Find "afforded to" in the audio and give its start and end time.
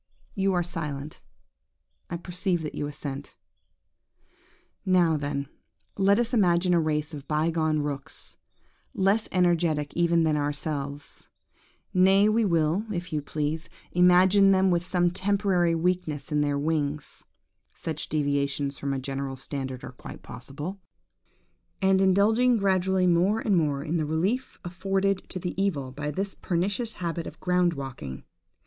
24.65-25.37